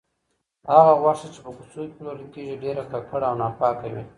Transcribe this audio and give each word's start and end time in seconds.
هغه 0.73 0.93
غوښه 1.01 1.27
چې 1.33 1.39
په 1.45 1.51
کوڅو 1.57 1.81
کې 1.87 1.95
پلورل 1.97 2.25
کیږي، 2.33 2.55
ډېره 2.63 2.83
ککړه 2.91 3.25
او 3.29 3.35
ناپاکه 3.41 3.87
وي. 3.93 4.03